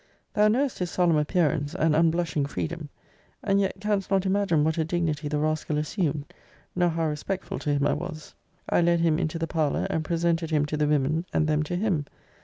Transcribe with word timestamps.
Thou 0.33 0.47
knowest 0.47 0.79
his 0.79 0.89
solemn 0.89 1.17
appearance, 1.17 1.75
and 1.75 1.95
unblushing 1.95 2.47
freedom; 2.47 2.89
and 3.43 3.61
yet 3.61 3.79
canst 3.79 4.09
not 4.09 4.25
imagine 4.25 4.63
what 4.63 4.79
a 4.79 4.83
dignity 4.83 5.27
the 5.27 5.37
rascal 5.37 5.77
assumed, 5.77 6.33
nor 6.75 6.89
how 6.89 7.05
respectful 7.05 7.59
to 7.59 7.69
him 7.71 7.85
I 7.85 7.93
was. 7.93 8.33
I 8.67 8.81
led 8.81 9.01
him 9.01 9.19
into 9.19 9.37
the 9.37 9.45
parlour, 9.45 9.85
and 9.91 10.03
presented 10.03 10.49
him 10.49 10.65
to 10.65 10.75
the 10.77 10.87
women, 10.87 11.25
and 11.33 11.45
them 11.45 11.61
to 11.61 11.75
him. 11.75 12.07